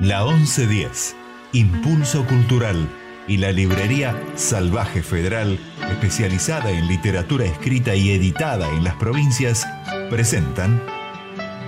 La 0.00 0.24
1110, 0.24 1.16
Impulso 1.54 2.24
Cultural 2.24 2.88
y 3.26 3.38
la 3.38 3.50
librería 3.50 4.16
Salvaje 4.36 5.02
Federal, 5.02 5.58
especializada 5.90 6.70
en 6.70 6.86
literatura 6.86 7.46
escrita 7.46 7.96
y 7.96 8.10
editada 8.10 8.68
en 8.76 8.84
las 8.84 8.94
provincias, 8.94 9.66
presentan 10.08 10.80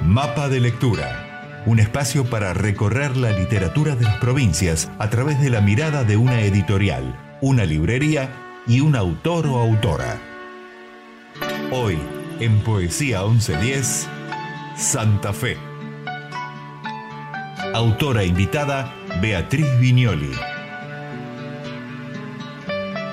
Mapa 0.05 0.49
de 0.49 0.61
Lectura, 0.61 1.65
un 1.67 1.81
espacio 1.81 2.25
para 2.25 2.55
recorrer 2.55 3.17
la 3.17 3.33
literatura 3.33 3.97
de 3.97 4.05
las 4.05 4.19
provincias 4.19 4.89
a 5.01 5.11
través 5.11 5.41
de 5.41 5.51
la 5.51 5.61
mirada 5.61 6.05
de 6.05 6.17
una 6.17 6.41
editorial, 6.43 7.19
una 7.41 7.65
librería 7.65 8.31
y 8.65 8.81
un 8.81 8.95
autor 8.95 9.49
o 9.49 9.59
autora. 9.59 10.21
Hoy, 11.73 11.99
en 12.39 12.61
Poesía 12.61 13.25
1110, 13.25 14.09
Santa 14.77 15.33
Fe. 15.33 15.70
Autora 17.73 18.25
invitada, 18.25 18.93
Beatriz 19.23 19.67
Viñoli. 19.79 20.33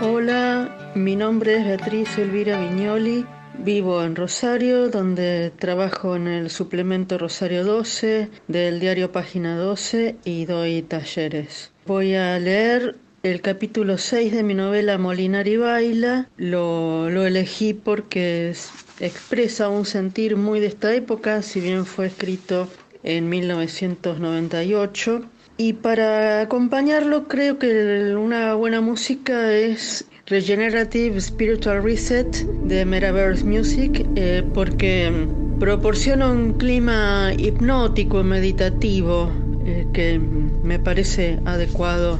Hola, 0.01 0.93
mi 0.95 1.15
nombre 1.15 1.57
es 1.57 1.65
Beatriz 1.65 2.17
Elvira 2.17 2.59
Viñoli. 2.59 3.23
Vivo 3.59 4.03
en 4.03 4.15
Rosario, 4.15 4.89
donde 4.89 5.51
trabajo 5.59 6.15
en 6.15 6.27
el 6.27 6.49
suplemento 6.49 7.19
Rosario 7.19 7.63
12 7.63 8.29
del 8.47 8.79
diario 8.79 9.11
Página 9.11 9.57
12 9.57 10.15
y 10.25 10.45
doy 10.45 10.81
talleres. 10.81 11.71
Voy 11.85 12.15
a 12.15 12.39
leer 12.39 12.95
el 13.21 13.41
capítulo 13.41 13.99
6 13.99 14.31
de 14.31 14.41
mi 14.41 14.55
novela 14.55 14.97
Molinari 14.97 15.57
Baila. 15.57 16.29
Lo, 16.37 17.11
lo 17.11 17.27
elegí 17.27 17.75
porque 17.75 18.55
expresa 18.99 19.69
un 19.69 19.85
sentir 19.85 20.35
muy 20.35 20.59
de 20.59 20.67
esta 20.67 20.95
época, 20.95 21.43
si 21.43 21.61
bien 21.61 21.85
fue 21.85 22.07
escrito 22.07 22.67
en 23.03 23.29
1998. 23.29 25.21
Y 25.57 25.73
para 25.73 26.41
acompañarlo 26.41 27.27
creo 27.27 27.57
que 27.57 28.15
una 28.15 28.53
buena 28.53 28.79
música 28.79 29.53
es 29.53 30.05
Regenerative 30.27 31.19
Spiritual 31.19 31.81
Reset 31.81 32.45
de 32.65 32.85
Metaverse 32.85 33.43
Music 33.43 34.05
eh, 34.15 34.43
porque 34.53 35.27
proporciona 35.59 36.31
un 36.31 36.53
clima 36.53 37.31
hipnótico, 37.37 38.23
meditativo, 38.23 39.31
eh, 39.65 39.87
que 39.93 40.19
me 40.19 40.77
parece 40.77 41.39
adecuado 41.45 42.19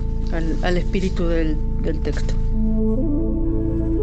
al, 0.63 0.77
espíritu 0.77 1.27
del 1.27 1.99
texto. 2.01 2.33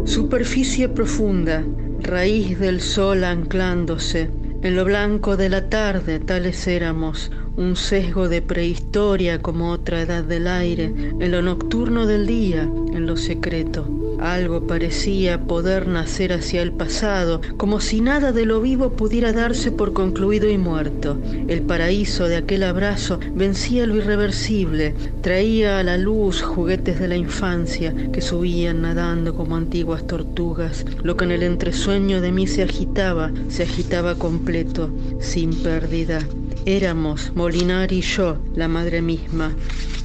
Superficie 0.05 0.87
profunda, 0.87 1.65
raíz 2.01 2.59
del 2.59 2.79
sol 2.79 3.23
anclándose, 3.23 4.29
en 4.61 4.75
lo 4.75 4.85
blanco 4.85 5.37
de 5.37 5.49
la 5.49 5.69
tarde 5.69 6.19
tales 6.19 6.67
éramos, 6.67 7.31
un 7.55 7.75
sesgo 7.75 8.29
de 8.29 8.41
prehistoria 8.41 9.41
como 9.41 9.71
otra 9.71 10.01
edad 10.01 10.23
del 10.23 10.47
aire, 10.47 10.85
en 10.85 11.31
lo 11.31 11.41
nocturno 11.41 12.05
del 12.05 12.27
día, 12.27 12.63
en 12.63 13.05
lo 13.05 13.17
secreto. 13.17 14.04
Algo 14.25 14.65
parecía 14.65 15.43
poder 15.43 15.87
nacer 15.87 16.33
hacia 16.33 16.63
el 16.63 16.71
pasado, 16.71 17.41
como 17.57 17.79
si 17.79 18.01
nada 18.01 18.31
de 18.31 18.47
lo 18.47 18.59
vivo 18.59 18.89
pudiera 18.89 19.33
darse 19.33 19.71
por 19.71 19.93
concluido 19.93 20.49
y 20.49 20.57
muerto. 20.57 21.19
El 21.47 21.61
paraíso 21.61 22.27
de 22.27 22.37
aquel 22.37 22.63
abrazo 22.63 23.19
vencía 23.35 23.85
lo 23.85 23.97
irreversible, 23.97 24.95
traía 25.21 25.77
a 25.77 25.83
la 25.83 25.99
luz 25.99 26.41
juguetes 26.41 26.99
de 26.99 27.07
la 27.07 27.17
infancia 27.17 27.93
que 28.11 28.19
subían 28.19 28.81
nadando 28.81 29.35
como 29.35 29.57
antiguas 29.57 30.07
tortugas. 30.07 30.87
Lo 31.03 31.15
que 31.15 31.25
en 31.25 31.31
el 31.31 31.43
entresueño 31.43 32.19
de 32.19 32.31
mí 32.31 32.47
se 32.47 32.63
agitaba, 32.63 33.31
se 33.47 33.61
agitaba 33.61 34.15
completo, 34.15 34.89
sin 35.19 35.53
pérdida. 35.61 36.17
Éramos, 36.65 37.31
Molinar 37.35 37.93
y 37.93 38.01
yo, 38.01 38.39
la 38.55 38.67
madre 38.67 39.03
misma, 39.03 39.55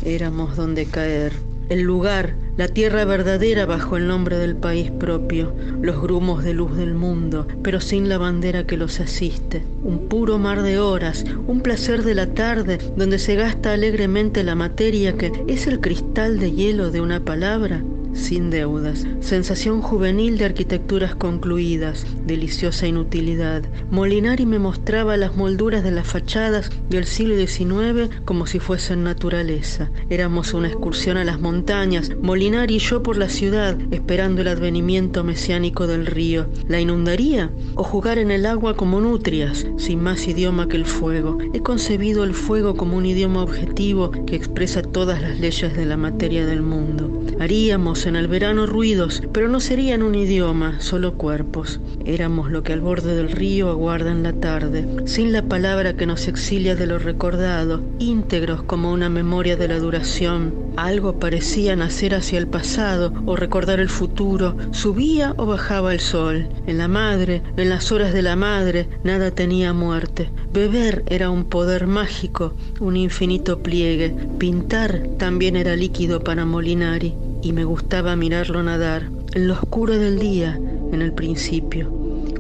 éramos 0.05 0.57
donde 0.57 0.85
caer. 0.85 1.33
El 1.71 1.83
lugar, 1.83 2.35
la 2.61 2.69
tierra 2.69 3.07
verdadera 3.07 3.65
bajo 3.65 3.97
el 3.97 4.07
nombre 4.07 4.37
del 4.37 4.55
país 4.55 4.91
propio, 4.91 5.55
los 5.81 5.99
grumos 5.99 6.45
de 6.45 6.53
luz 6.53 6.77
del 6.77 6.93
mundo, 6.93 7.47
pero 7.63 7.81
sin 7.81 8.11
la 8.11 8.19
bandera 8.19 8.67
que 8.67 8.77
los 8.77 9.01
asiste. 9.01 9.65
Un 9.83 10.11
puro 10.11 10.39
mar 10.39 10.61
de 10.61 10.79
horas, 10.79 11.25
un 11.47 11.63
placer 11.63 12.03
de 12.03 12.15
la 12.15 12.35
tarde 12.35 12.77
donde 12.99 13.19
se 13.19 13.35
gasta 13.35 13.73
alegremente 13.73 14.45
la 14.45 14.57
materia 14.57 15.17
que 15.17 15.33
es 15.49 15.67
el 15.67 15.81
cristal 15.81 16.39
de 16.39 16.53
hielo 16.53 16.91
de 16.91 17.01
una 17.01 17.21
palabra 17.21 17.83
sin 18.13 18.51
deudas, 18.51 19.07
sensación 19.21 19.83
juvenil 19.83 20.39
de 20.39 20.45
arquitecturas 20.45 21.15
concluidas, 21.15 22.07
deliciosa 22.27 22.87
inutilidad. 22.87 23.63
Molinari 23.91 24.47
me 24.47 24.59
mostraba 24.59 25.17
las 25.17 25.37
molduras 25.37 25.83
de 25.83 25.91
las 25.91 26.07
fachadas 26.07 26.71
del 26.89 27.05
siglo 27.05 27.37
XIX 27.37 28.15
como 28.25 28.47
si 28.47 28.59
fuesen 28.59 29.05
naturaleza. 29.05 29.91
Éramos 30.09 30.55
una 30.55 30.69
excursión 30.69 31.17
a 31.17 31.25
las 31.25 31.41
montañas, 31.41 32.13
Molinari 32.21 32.77
y 32.77 32.79
yo 32.79 33.03
por 33.03 33.17
la 33.17 33.29
ciudad, 33.29 33.77
esperando 33.91 34.43
el 34.43 34.49
advenimiento 34.49 35.25
mesiánico 35.25 35.87
del 35.87 36.07
río. 36.07 36.47
¿La 36.69 36.81
inundaría? 36.81 37.51
¿O 37.75 37.83
jugar 37.83 38.19
en 38.19 38.31
el 38.31 38.47
agua 38.47 38.77
como 38.77 39.01
nutrias, 39.01 39.67
sin 39.77 40.03
más 40.03 40.27
idioma 40.27 40.69
que 40.69 40.77
el 40.77 40.87
fuego? 40.87 41.39
He 41.53 41.61
concebido 41.61 42.25
el 42.25 42.35
fuego 42.35 42.77
como 42.77 42.97
un 42.97 43.07
idioma 43.07 43.43
objetivo 43.43 44.11
que 44.11 44.37
expresa 44.37 44.83
todas 44.83 45.21
las 45.21 45.39
leyes 45.39 45.77
de 45.77 45.87
la 45.87 45.97
materia 45.97 46.47
del 46.47 46.63
mundo. 46.63 47.11
Haríamos 47.41 48.00
en 48.07 48.17
el 48.17 48.29
verano 48.29 48.67
ruidos, 48.67 49.23
pero 49.33 49.49
no 49.49 49.61
serían 49.61 50.03
un 50.03 50.15
idioma, 50.15 50.81
solo 50.81 51.15
cuerpos. 51.15 51.81
Éramos 52.05 52.51
lo 52.51 52.63
que 52.63 52.73
al 52.73 52.81
borde 52.81 53.15
del 53.15 53.31
río 53.31 53.69
aguarda 53.69 54.11
en 54.11 54.23
la 54.23 54.33
tarde, 54.33 54.87
sin 55.07 55.33
la 55.33 55.43
palabra 55.43 55.95
que 55.95 56.07
nos 56.07 56.29
exilia 56.29 56.77
de 56.77 56.87
lo 56.87 56.99
recordado, 56.99 57.83
íntegros 57.99 58.63
como 58.63 58.93
una 58.93 59.09
memoria 59.09 59.57
de 59.57 59.69
la 59.69 59.79
duración. 59.79 60.55
Algo 60.77 61.19
parecía 61.19 61.77
nacer 61.77 62.15
hacia 62.15 62.39
el 62.39 62.47
pasado 62.47 63.13
o 63.27 63.37
recordar 63.37 63.81
el 63.81 63.89
futuro, 63.89 64.57
subía 64.71 65.35
o 65.37 65.47
bajaba 65.47 65.93
el 65.93 66.01
sol. 66.01 66.49
En 66.67 66.79
la 66.79 66.89
madre, 66.89 67.43
en 67.57 67.69
las 67.69 67.93
horas 67.93 68.13
de 68.13 68.23
la 68.23 68.37
madre, 68.37 68.89
nada 69.05 69.31
tenía 69.31 69.73
muerte. 69.73 70.31
Beber 70.53 71.03
era 71.07 71.31
un 71.31 71.45
poder 71.45 71.87
mágico, 71.87 72.55
un 72.79 72.97
infinito 72.97 73.63
pliegue. 73.63 74.15
Pintar 74.39 75.03
también 75.19 75.57
era 75.57 75.77
líquido 75.77 76.21
para 76.21 76.45
Molinari 76.45 77.30
y 77.43 77.53
me 77.53 77.65
gustaba 77.65 78.17
mirarlo 78.17 78.63
nadar 78.63 79.11
en 79.35 79.49
lo 79.49 79.55
oscuro 79.55 79.99
del 79.99 80.19
día, 80.19 80.59
en 80.93 81.03
el 81.03 81.13
principio. 81.13 81.91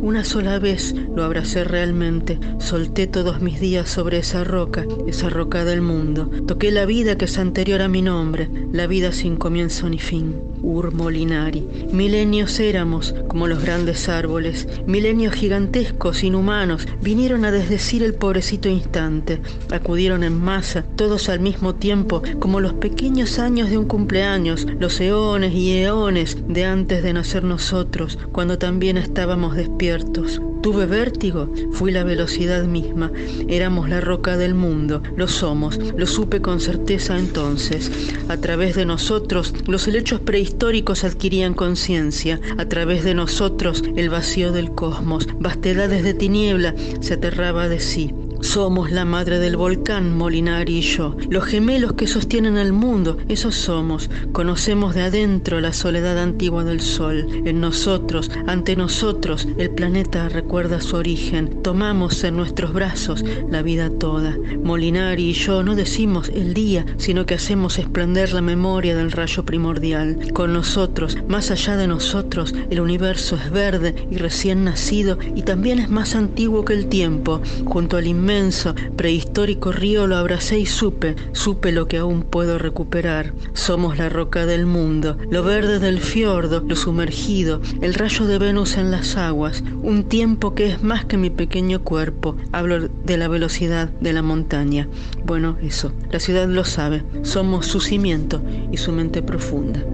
Una 0.00 0.24
sola 0.24 0.58
vez 0.58 0.94
lo 1.14 1.24
abracé 1.24 1.64
realmente, 1.64 2.38
solté 2.58 3.06
todos 3.06 3.42
mis 3.42 3.60
días 3.60 3.88
sobre 3.88 4.18
esa 4.18 4.44
roca, 4.44 4.86
esa 5.06 5.28
roca 5.28 5.64
del 5.64 5.82
mundo. 5.82 6.30
Toqué 6.46 6.70
la 6.70 6.86
vida 6.86 7.18
que 7.18 7.26
es 7.26 7.38
anterior 7.38 7.82
a 7.82 7.88
mi 7.88 8.00
nombre, 8.00 8.48
la 8.72 8.86
vida 8.86 9.12
sin 9.12 9.36
comienzo 9.36 9.88
ni 9.90 9.98
fin. 9.98 10.49
Ur 10.62 10.92
Molinari. 10.92 11.66
Milenios 11.92 12.58
éramos 12.60 13.14
como 13.28 13.46
los 13.46 13.62
grandes 13.62 14.08
árboles, 14.08 14.68
milenios 14.86 15.34
gigantescos, 15.34 16.24
inhumanos, 16.24 16.86
vinieron 17.00 17.44
a 17.44 17.50
desdecir 17.50 18.02
el 18.02 18.14
pobrecito 18.14 18.68
instante, 18.68 19.40
acudieron 19.70 20.24
en 20.24 20.38
masa, 20.38 20.82
todos 20.96 21.28
al 21.28 21.40
mismo 21.40 21.74
tiempo, 21.74 22.22
como 22.38 22.60
los 22.60 22.74
pequeños 22.74 23.38
años 23.38 23.70
de 23.70 23.78
un 23.78 23.86
cumpleaños, 23.86 24.66
los 24.78 25.00
eones 25.00 25.54
y 25.54 25.78
eones 25.78 26.36
de 26.48 26.64
antes 26.64 27.02
de 27.02 27.12
nacer 27.12 27.44
nosotros, 27.44 28.18
cuando 28.32 28.58
también 28.58 28.96
estábamos 28.96 29.56
despiertos. 29.56 30.40
Tuve 30.62 30.84
vértigo, 30.84 31.48
fui 31.72 31.90
la 31.90 32.04
velocidad 32.04 32.64
misma, 32.64 33.10
éramos 33.48 33.88
la 33.88 34.02
roca 34.02 34.36
del 34.36 34.54
mundo, 34.54 35.02
lo 35.16 35.26
somos, 35.26 35.78
lo 35.96 36.06
supe 36.06 36.42
con 36.42 36.60
certeza 36.60 37.18
entonces. 37.18 37.90
A 38.28 38.36
través 38.36 38.76
de 38.76 38.84
nosotros, 38.84 39.54
los 39.66 39.88
helechos 39.88 40.20
prehistóricos 40.20 41.04
adquirían 41.04 41.54
conciencia, 41.54 42.38
a 42.58 42.66
través 42.66 43.04
de 43.04 43.14
nosotros, 43.14 43.82
el 43.96 44.10
vacío 44.10 44.52
del 44.52 44.74
cosmos, 44.74 45.28
vastedades 45.38 46.04
de 46.04 46.12
tiniebla, 46.12 46.74
se 47.00 47.14
aterraba 47.14 47.68
de 47.68 47.80
sí. 47.80 48.12
Somos 48.42 48.90
la 48.90 49.04
madre 49.04 49.38
del 49.38 49.56
volcán, 49.56 50.16
Molinari 50.16 50.78
y 50.78 50.80
yo, 50.80 51.14
los 51.28 51.44
gemelos 51.44 51.92
que 51.92 52.06
sostienen 52.06 52.56
el 52.56 52.72
mundo, 52.72 53.18
esos 53.28 53.54
somos. 53.54 54.10
Conocemos 54.32 54.94
de 54.94 55.02
adentro 55.02 55.60
la 55.60 55.72
soledad 55.72 56.18
antigua 56.18 56.64
del 56.64 56.80
sol. 56.80 57.26
En 57.44 57.60
nosotros, 57.60 58.30
ante 58.46 58.76
nosotros, 58.76 59.46
el 59.58 59.70
planeta 59.70 60.28
recuerda 60.28 60.80
su 60.80 60.96
origen. 60.96 61.62
Tomamos 61.62 62.24
en 62.24 62.36
nuestros 62.36 62.72
brazos 62.72 63.22
la 63.50 63.62
vida 63.62 63.90
toda. 63.90 64.36
Molinari 64.64 65.30
y 65.30 65.32
yo 65.34 65.62
no 65.62 65.76
decimos 65.76 66.30
el 66.30 66.54
día, 66.54 66.86
sino 66.96 67.26
que 67.26 67.34
hacemos 67.34 67.78
esplender 67.78 68.32
la 68.32 68.40
memoria 68.40 68.96
del 68.96 69.12
rayo 69.12 69.44
primordial. 69.44 70.32
Con 70.32 70.54
nosotros, 70.54 71.18
más 71.28 71.50
allá 71.50 71.76
de 71.76 71.86
nosotros, 71.86 72.54
el 72.70 72.80
universo 72.80 73.36
es 73.36 73.50
verde 73.50 73.94
y 74.10 74.16
recién 74.16 74.64
nacido 74.64 75.18
y 75.34 75.42
también 75.42 75.78
es 75.78 75.90
más 75.90 76.14
antiguo 76.14 76.64
que 76.64 76.72
el 76.72 76.86
tiempo, 76.86 77.42
junto 77.66 77.98
al 77.98 78.06
inmenso, 78.30 78.76
prehistórico 78.96 79.72
río 79.72 80.06
lo 80.06 80.16
abracé 80.16 80.60
y 80.60 80.66
supe, 80.66 81.16
supe 81.32 81.72
lo 81.72 81.88
que 81.88 81.98
aún 81.98 82.22
puedo 82.22 82.58
recuperar. 82.58 83.34
Somos 83.54 83.98
la 83.98 84.08
roca 84.08 84.46
del 84.46 84.66
mundo, 84.66 85.16
lo 85.30 85.42
verde 85.42 85.80
del 85.80 85.98
fiordo, 85.98 86.62
lo 86.64 86.76
sumergido, 86.76 87.60
el 87.80 87.92
rayo 87.94 88.26
de 88.26 88.38
Venus 88.38 88.76
en 88.76 88.92
las 88.92 89.16
aguas, 89.16 89.64
un 89.82 90.04
tiempo 90.04 90.54
que 90.54 90.68
es 90.68 90.82
más 90.82 91.04
que 91.04 91.16
mi 91.16 91.30
pequeño 91.30 91.82
cuerpo. 91.82 92.36
Hablo 92.52 92.88
de 92.88 93.16
la 93.16 93.26
velocidad 93.26 93.88
de 94.00 94.12
la 94.12 94.22
montaña. 94.22 94.86
Bueno, 95.24 95.58
eso, 95.60 95.92
la 96.12 96.20
ciudad 96.20 96.46
lo 96.46 96.64
sabe, 96.64 97.02
somos 97.22 97.66
su 97.66 97.80
cimiento 97.80 98.40
y 98.70 98.76
su 98.76 98.92
mente 98.92 99.22
profunda. 99.22 99.84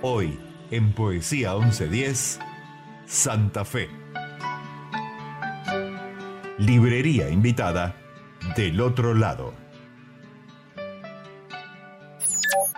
Hoy, 0.00 0.41
en 0.72 0.92
Poesía 0.92 1.54
1110, 1.54 2.40
Santa 3.06 3.64
Fe. 3.64 3.88
Librería 6.58 7.28
invitada 7.28 7.94
del 8.56 8.80
otro 8.80 9.12
lado. 9.12 9.52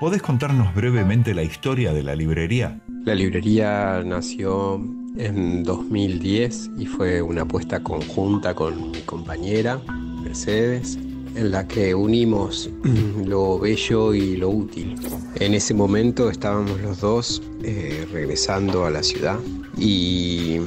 ¿Podés 0.01 0.23
contarnos 0.23 0.75
brevemente 0.75 1.35
la 1.35 1.45
historia 1.45 1.93
de 1.93 2.03
la 2.03 2.17
librería? 2.17 2.81
La 3.05 3.15
librería 3.15 4.03
nació 4.05 4.75
en 5.17 5.63
2010 5.63 6.73
y 6.77 6.87
fue 6.87 7.23
una 7.23 7.43
apuesta 7.43 7.81
conjunta 7.81 8.57
con 8.57 8.91
mi 8.91 9.03
compañera 9.03 9.81
Mercedes 10.21 10.99
en 11.35 11.51
la 11.51 11.67
que 11.67 11.95
unimos 11.95 12.71
lo 13.25 13.59
bello 13.59 14.15
y 14.15 14.37
lo 14.37 14.51
útil. 14.51 14.97
En 15.37 15.55
ese 15.55 15.75
momento 15.75 16.31
estábamos 16.31 16.81
los 16.81 17.01
dos 17.01 17.43
eh, 17.63 18.07
regresando 18.13 18.85
a 18.85 18.91
la 18.91 19.03
ciudad 19.03 19.39
y 19.77 20.61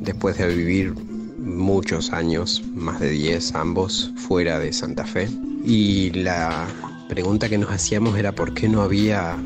después 0.00 0.38
de 0.38 0.54
vivir 0.54 0.94
muchos 1.38 2.12
años, 2.12 2.62
más 2.74 3.00
de 3.00 3.10
10 3.10 3.54
ambos, 3.54 4.12
fuera 4.16 4.58
de 4.58 4.72
Santa 4.72 5.04
Fe, 5.04 5.28
y 5.64 6.10
la 6.10 6.66
pregunta 7.08 7.48
que 7.48 7.58
nos 7.58 7.70
hacíamos 7.70 8.16
era 8.16 8.32
por 8.32 8.54
qué 8.54 8.68
no 8.68 8.82
había 8.82 9.36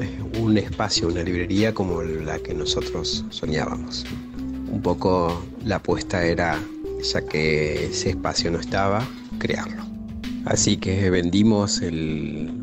eh, 0.00 0.38
un 0.40 0.58
espacio, 0.58 1.08
una 1.08 1.22
librería 1.22 1.72
como 1.72 2.02
la 2.02 2.38
que 2.38 2.54
nosotros 2.54 3.24
soñábamos. 3.30 4.04
Un 4.70 4.82
poco 4.82 5.44
la 5.64 5.76
apuesta 5.76 6.24
era, 6.24 6.58
ya 7.02 7.22
que 7.22 7.86
ese 7.86 8.10
espacio 8.10 8.50
no 8.50 8.58
estaba, 8.58 9.06
crearlo. 9.38 9.93
Así 10.44 10.76
que 10.76 11.10
vendimos 11.10 11.80
el, 11.80 12.60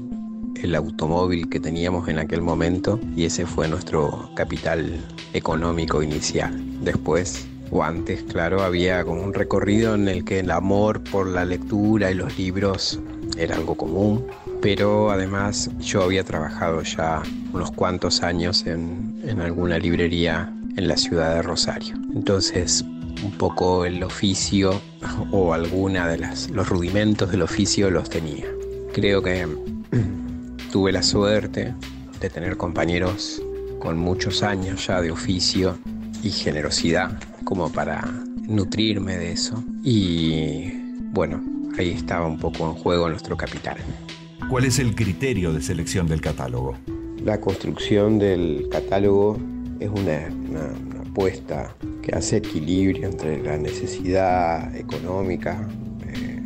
automóvil 0.75 1.49
que 1.49 1.59
teníamos 1.59 2.07
en 2.07 2.19
aquel 2.19 2.41
momento 2.41 2.99
y 3.15 3.25
ese 3.25 3.45
fue 3.45 3.67
nuestro 3.67 4.29
capital 4.35 5.03
económico 5.33 6.01
inicial. 6.01 6.53
Después, 6.81 7.45
o 7.71 7.83
antes, 7.83 8.23
claro, 8.23 8.61
había 8.61 9.03
como 9.03 9.21
un 9.21 9.33
recorrido 9.33 9.95
en 9.95 10.07
el 10.07 10.23
que 10.23 10.39
el 10.39 10.51
amor 10.51 11.03
por 11.03 11.27
la 11.27 11.43
lectura 11.43 12.11
y 12.11 12.13
los 12.13 12.37
libros 12.37 12.99
era 13.37 13.55
algo 13.55 13.75
común, 13.75 14.25
pero 14.61 15.11
además 15.11 15.69
yo 15.79 16.03
había 16.03 16.23
trabajado 16.23 16.83
ya 16.83 17.21
unos 17.51 17.71
cuantos 17.71 18.21
años 18.23 18.65
en, 18.65 19.19
en 19.25 19.41
alguna 19.41 19.77
librería 19.77 20.53
en 20.77 20.87
la 20.87 20.95
ciudad 20.95 21.35
de 21.35 21.41
Rosario. 21.41 21.95
Entonces 22.13 22.85
un 23.23 23.31
poco 23.31 23.85
el 23.85 24.03
oficio 24.03 24.81
o 25.31 25.53
alguna 25.53 26.07
de 26.07 26.17
las 26.17 26.49
los 26.49 26.67
rudimentos 26.69 27.31
del 27.31 27.41
oficio 27.41 27.89
los 27.89 28.09
tenía. 28.09 28.45
Creo 28.93 29.21
que 29.21 29.47
tuve 30.71 30.91
la 30.91 31.03
suerte 31.03 31.73
de 32.19 32.29
tener 32.29 32.57
compañeros 32.57 33.41
con 33.79 33.97
muchos 33.97 34.43
años 34.43 34.87
ya 34.87 35.01
de 35.01 35.11
oficio 35.11 35.77
y 36.23 36.29
generosidad 36.29 37.17
como 37.43 37.71
para 37.71 38.01
nutrirme 38.47 39.17
de 39.17 39.31
eso 39.31 39.63
y 39.83 40.71
bueno, 41.13 41.41
ahí 41.77 41.89
estaba 41.91 42.27
un 42.27 42.37
poco 42.37 42.69
en 42.69 42.73
juego 42.73 43.09
nuestro 43.09 43.35
capital. 43.35 43.77
¿Cuál 44.49 44.65
es 44.65 44.79
el 44.79 44.95
criterio 44.95 45.53
de 45.53 45.61
selección 45.61 46.07
del 46.07 46.21
catálogo? 46.21 46.75
La 47.23 47.39
construcción 47.39 48.19
del 48.19 48.67
catálogo 48.71 49.37
es 49.79 49.89
una, 49.89 50.29
apuesta 51.11 51.75
que 52.01 52.15
hace 52.15 52.37
equilibrio 52.37 53.07
entre 53.07 53.43
la 53.43 53.57
necesidad 53.57 54.73
económica, 54.75 55.67
eh, 56.07 56.41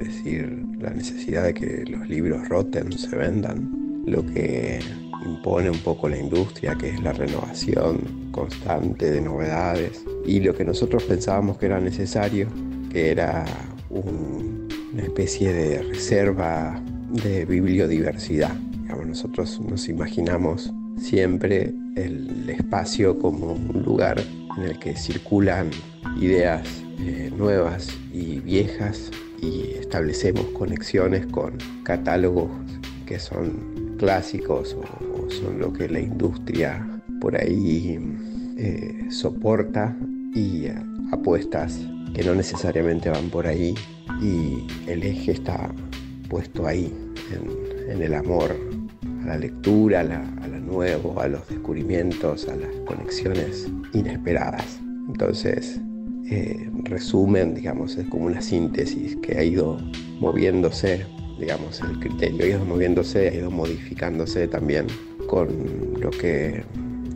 es 0.00 0.06
decir, 0.08 0.64
la 0.80 0.90
necesidad 0.90 1.44
de 1.44 1.54
que 1.54 1.84
los 1.86 2.08
libros 2.08 2.48
roten, 2.48 2.92
se 2.92 3.14
vendan, 3.16 4.02
lo 4.06 4.24
que 4.26 4.80
impone 5.24 5.70
un 5.70 5.78
poco 5.78 6.08
la 6.08 6.18
industria, 6.18 6.74
que 6.74 6.90
es 6.90 7.02
la 7.02 7.12
renovación 7.12 8.30
constante 8.32 9.10
de 9.10 9.20
novedades, 9.20 10.04
y 10.26 10.40
lo 10.40 10.54
que 10.54 10.64
nosotros 10.64 11.04
pensábamos 11.04 11.58
que 11.58 11.66
era 11.66 11.80
necesario, 11.80 12.48
que 12.90 13.10
era 13.10 13.44
una 13.90 15.02
especie 15.02 15.52
de 15.52 15.82
reserva 15.82 16.80
de 17.10 17.44
bibliodiversidad. 17.44 18.54
nosotros 19.06 19.60
nos 19.60 19.88
imaginamos 19.88 20.72
siempre 20.98 21.72
el 21.96 22.48
espacio 22.50 23.18
como 23.18 23.52
un 23.52 23.82
lugar 23.84 24.20
en 24.56 24.62
el 24.64 24.78
que 24.78 24.96
circulan 24.96 25.70
ideas 26.20 26.66
eh, 27.00 27.30
nuevas 27.36 27.88
y 28.12 28.40
viejas 28.40 29.10
y 29.40 29.72
establecemos 29.78 30.44
conexiones 30.46 31.26
con 31.26 31.54
catálogos 31.84 32.50
que 33.06 33.18
son 33.18 33.96
clásicos 33.98 34.74
o, 34.74 35.30
son 35.30 35.58
lo 35.58 35.72
que 35.72 35.88
la 35.88 36.00
industria 36.00 36.86
por 37.20 37.36
ahí 37.36 37.98
eh, 38.56 39.06
soporta 39.10 39.94
y 40.34 40.66
apuestas 41.12 41.78
que 42.14 42.22
no 42.24 42.34
necesariamente 42.34 43.10
van 43.10 43.28
por 43.30 43.46
ahí 43.46 43.74
y 44.20 44.66
el 44.90 45.02
eje 45.02 45.32
está 45.32 45.70
puesto 46.28 46.66
ahí 46.66 46.92
en, 47.90 48.02
el 48.02 48.14
amor 48.14 48.54
a 49.22 49.26
la 49.26 49.38
lectura, 49.38 50.00
a, 50.00 50.04
lo 50.04 50.57
nuevo, 50.68 51.20
a 51.20 51.28
los 51.28 51.46
descubrimientos, 51.48 52.48
a 52.48 52.56
las 52.56 52.70
conexiones 52.86 53.68
inesperadas. 53.92 54.78
Entonces, 55.08 55.80
eh, 56.30 56.70
resumen, 56.84 57.54
digamos, 57.54 57.96
es 57.96 58.06
como 58.08 58.26
una 58.26 58.42
síntesis 58.42 59.16
que 59.16 59.38
ha 59.38 59.42
ido 59.42 59.78
moviéndose, 60.20 61.06
digamos, 61.38 61.80
el 61.80 61.98
criterio 62.00 62.44
ha 62.44 62.48
ido 62.48 62.64
moviéndose, 62.64 63.28
ha 63.28 63.34
ido 63.34 63.50
modificándose 63.50 64.46
también 64.48 64.86
con 65.26 65.48
lo 66.00 66.10
que 66.10 66.64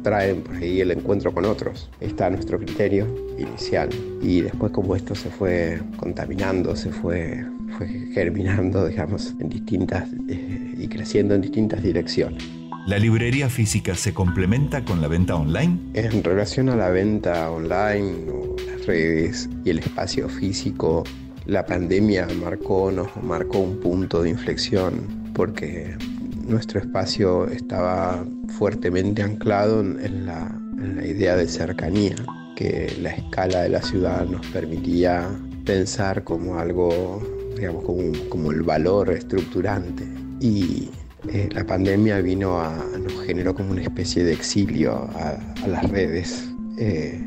traen 0.03 0.43
por 0.43 0.57
ahí 0.57 0.81
el 0.81 0.91
encuentro 0.91 1.33
con 1.33 1.45
otros. 1.45 1.91
Está 2.01 2.31
nuestro 2.31 2.59
criterio 2.59 3.07
inicial 3.39 3.89
y 4.23 4.41
después 4.41 4.73
como 4.73 4.97
esto 4.97 5.15
se 5.15 5.31
fue 5.31 5.81
contaminando, 5.97 6.75
se 6.77 6.91
fue, 6.91 7.45
fue 7.77 7.89
germinando, 8.13 8.87
digamos, 8.89 9.35
en 9.41 9.49
distintas 9.49 10.09
eh, 10.29 10.75
y 10.79 10.89
creciendo 10.89 11.35
en 11.35 11.43
distintas 11.43 11.83
direcciones. 11.83 12.62
¿La 12.85 12.99
librería 12.99 13.49
física 13.49 13.95
se 13.95 14.13
complementa 14.13 14.85
con 14.85 15.01
la 15.01 15.07
venta 15.07 15.37
online? 15.37 15.79
En 15.95 16.25
relación 16.25 16.69
a 16.69 16.75
la 16.75 16.91
venta 16.91 17.49
online 17.49 18.27
las 18.67 18.87
redes 18.87 19.49
y 19.65 19.71
el 19.71 19.79
espacio 19.79 20.29
físico, 20.29 21.05
la 21.47 21.65
pandemia 21.65 22.27
marcó, 22.43 22.91
nos 22.91 23.09
marcó 23.23 23.61
un 23.61 23.79
punto 23.79 24.23
de 24.23 24.31
inflexión 24.31 25.31
porque 25.33 25.97
nuestro 26.45 26.81
espacio 26.81 27.47
estaba 27.47 28.25
fuertemente 28.59 29.23
anclado 29.23 29.81
en 29.81 30.27
la, 30.27 30.59
idea 31.07 31.37
de 31.37 31.47
cercanía, 31.47 32.17
que 32.57 32.93
la 33.01 33.11
escala 33.11 33.63
de 33.63 33.69
la 33.69 33.83
ciudad 33.83 34.27
nos 34.27 34.45
permitía 34.49 35.31
pensar 35.65 36.25
como 36.25 36.59
algo, 36.59 37.23
digamos, 37.57 37.85
como, 38.29 38.51
el 38.51 38.63
valor 38.63 39.11
estructurante. 39.11 40.05
Y 40.41 40.91
eh, 41.29 41.49
la 41.53 41.65
pandemia 41.65 42.21
vino 42.21 42.61
a, 42.61 42.85
nos 42.99 43.25
generó 43.25 43.55
como 43.55 43.71
una 43.71 43.83
especie 43.83 44.25
de 44.25 44.33
exilio 44.33 45.09
a, 45.15 45.39
las 45.67 45.89
redes. 45.91 46.49
Eh, 46.79 47.25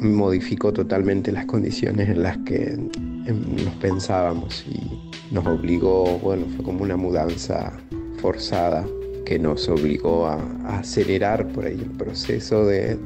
modificó 0.00 0.72
totalmente 0.72 1.32
las 1.32 1.46
condiciones 1.46 2.08
en 2.08 2.22
las 2.22 2.38
que 2.38 2.76
nos 2.76 3.74
pensábamos 3.80 4.64
y 4.68 5.34
nos 5.34 5.46
obligó, 5.46 6.18
bueno, 6.18 6.46
fue 6.54 6.64
como 6.64 6.82
una 6.82 6.96
mudanza 6.96 7.72
forzada 8.18 8.86
que 9.24 9.38
nos 9.38 9.68
obligó 9.68 10.26
a, 10.26 10.38
acelerar 10.78 11.48
por 11.48 11.64
ahí 11.64 11.80
el 11.80 11.90
proceso 11.90 12.66
de, 12.66 12.96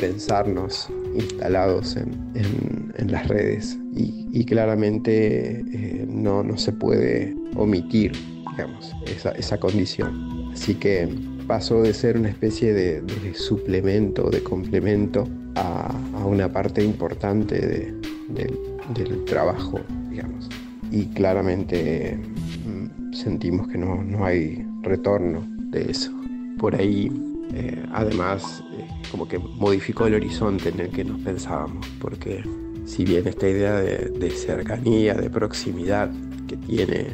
pensarnos 0.00 0.88
instalados 1.14 1.96
en, 1.96 2.20
las 3.10 3.26
redes 3.26 3.78
y, 3.94 4.44
claramente 4.44 5.64
eh, 5.72 6.06
no, 6.08 6.42
no, 6.44 6.56
se 6.58 6.72
puede 6.72 7.34
omitir 7.56 8.12
digamos, 8.66 8.94
esa, 9.36 9.58
condición. 9.58 10.50
Así 10.52 10.74
que 10.74 11.08
pasó 11.46 11.82
de 11.82 11.94
ser 11.94 12.16
una 12.16 12.28
especie 12.28 12.72
de, 12.72 13.34
suplemento, 13.34 14.30
de 14.30 14.42
complemento 14.42 15.26
a, 15.56 15.92
una 16.24 16.52
parte 16.52 16.84
importante 16.84 17.94
del 18.28 19.24
trabajo, 19.24 19.80
digamos. 20.10 20.48
Y 20.90 21.06
claramente 21.06 22.18
sentimos 23.12 23.68
que 23.68 23.78
no, 23.78 24.24
hay 24.24 24.66
retorno 24.82 25.44
de 25.70 25.90
eso. 25.90 26.12
Por 26.58 26.74
ahí, 26.74 27.10
eh, 27.54 27.82
además, 27.92 28.62
eh, 28.72 28.86
como 29.10 29.26
que 29.26 29.38
modificó 29.38 30.06
el 30.06 30.14
horizonte 30.14 30.68
en 30.70 30.80
el 30.80 30.90
que 30.90 31.04
nos 31.04 31.20
pensábamos, 31.20 31.86
porque 32.00 32.42
si 32.84 33.04
bien 33.04 33.26
esta 33.26 33.48
idea 33.48 33.80
de, 33.80 34.30
cercanía, 34.30 35.14
de 35.14 35.30
proximidad 35.30 36.10
que 36.48 36.56
tiene, 36.56 37.06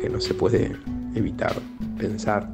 que 0.00 0.08
no 0.08 0.20
se 0.20 0.34
puede 0.34 0.76
evitar 1.14 1.54
pensar, 1.98 2.52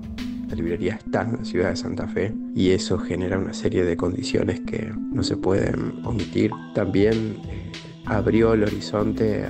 la 0.49 0.55
librería 0.55 0.95
está 0.95 1.23
en 1.23 1.33
la 1.39 1.45
ciudad 1.45 1.71
de 1.71 1.77
Santa 1.77 2.07
Fe 2.07 2.33
y 2.55 2.71
eso 2.71 2.99
genera 2.99 3.39
una 3.39 3.53
serie 3.53 3.85
de 3.85 3.97
condiciones 3.97 4.61
que 4.61 4.93
no 5.13 5.23
se 5.23 5.37
pueden 5.37 6.01
omitir. 6.05 6.53
También 6.75 7.39
eh, 7.49 7.73
abrió 8.05 8.55
el 8.55 8.63
horizonte 8.63 9.45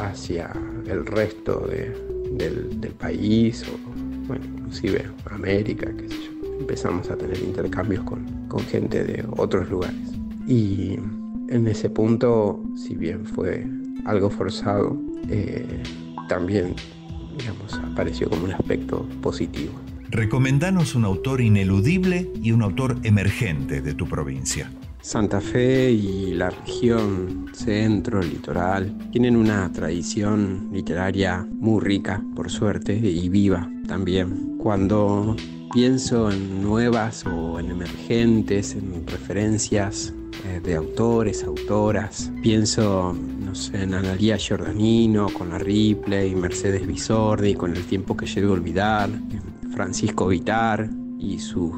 hacia 0.00 0.50
el 0.86 1.04
resto 1.04 1.66
del, 1.66 1.96
país 2.98 3.64
o, 3.68 4.26
bueno, 4.26 4.44
inclusive 4.44 5.04
América, 5.30 5.92
qué 5.96 6.08
sé 6.08 6.16
yo. 6.16 6.58
Empezamos 6.60 7.10
a 7.10 7.16
tener 7.16 7.38
intercambios 7.38 8.02
con, 8.04 8.24
con 8.48 8.60
gente 8.60 9.04
de 9.04 9.24
otros 9.36 9.70
lugares. 9.70 10.18
Y 10.46 10.98
en 11.48 11.68
ese 11.68 11.90
punto, 11.90 12.60
si 12.74 12.96
bien 12.96 13.24
fue 13.24 13.66
algo 14.04 14.30
forzado, 14.30 14.98
eh, 15.28 15.82
también 16.28 16.74
digamos, 17.38 17.74
apareció 17.74 18.28
como 18.28 18.44
un 18.44 18.52
aspecto 18.52 19.06
positivo. 19.22 19.72
Recomendanos 20.10 20.94
un 20.94 21.04
autor 21.04 21.40
ineludible 21.40 22.30
y 22.42 22.52
un 22.52 22.62
autor 22.62 22.96
emergente 23.02 23.82
de 23.82 23.94
tu 23.94 24.06
provincia. 24.06 24.70
Santa 25.08 25.40
Fe 25.40 25.90
y 25.90 26.34
la 26.34 26.50
región 26.50 27.46
centro, 27.54 28.20
litoral, 28.20 28.94
tienen 29.10 29.36
una 29.36 29.72
tradición 29.72 30.68
literaria 30.70 31.48
muy 31.50 31.80
rica, 31.80 32.22
por 32.36 32.50
suerte, 32.50 32.94
y 32.94 33.30
viva 33.30 33.70
también. 33.86 34.58
Cuando 34.58 35.34
pienso 35.72 36.30
en 36.30 36.62
nuevas 36.62 37.24
o 37.24 37.58
en 37.58 37.70
emergentes, 37.70 38.74
en 38.74 39.06
referencias 39.06 40.12
eh, 40.44 40.60
de 40.62 40.74
autores, 40.74 41.42
autoras. 41.42 42.30
Pienso, 42.42 43.16
no 43.40 43.54
sé, 43.54 43.84
en 43.84 43.94
Analia 43.94 44.36
Giordanino, 44.36 45.30
con 45.30 45.48
la 45.48 45.58
Ripley, 45.58 46.34
Mercedes 46.34 46.86
Bisordi, 46.86 47.54
con 47.54 47.74
El 47.74 47.84
tiempo 47.86 48.14
que 48.14 48.26
llego 48.26 48.50
a 48.50 48.56
olvidar, 48.56 49.08
Francisco 49.74 50.26
Vitar 50.26 50.86
y 51.18 51.38
sus 51.38 51.72